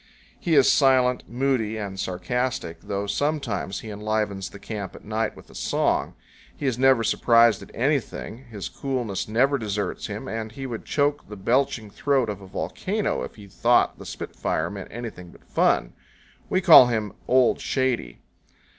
He 0.39 0.55
is 0.55 0.67
silent, 0.67 1.25
moody, 1.29 1.77
and 1.77 1.99
sarcastic, 1.99 2.81
though 2.81 3.05
sometimes 3.05 3.81
he 3.81 3.91
enlivens 3.91 4.49
the 4.49 4.57
camp 4.57 4.95
at 4.95 5.05
night 5.05 5.35
with 5.35 5.47
a 5.51 5.53
song. 5.53 6.15
He 6.57 6.65
is 6.65 6.79
never 6.79 7.03
surprised 7.03 7.61
at 7.61 7.69
anything, 7.75 8.45
his 8.45 8.67
coolness 8.67 9.27
never 9.27 9.59
deserts 9.59 10.07
him, 10.07 10.27
and 10.27 10.53
he 10.53 10.65
would 10.65 10.85
choke 10.85 11.29
the 11.29 11.35
belching 11.37 11.91
throat 11.91 12.29
of 12.31 12.41
a 12.41 12.47
volcano 12.47 13.21
if 13.21 13.35
he 13.35 13.45
thought 13.45 13.99
the 13.99 14.05
spitfire 14.07 14.71
meant 14.71 14.87
anything 14.89 15.29
but 15.29 15.43
fun. 15.45 15.93
We 16.49 16.61
call 16.61 16.87
him 16.87 17.13
"Old 17.27 17.61
Shady." 17.61 18.21